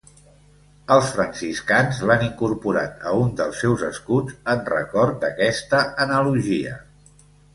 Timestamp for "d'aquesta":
5.25-5.83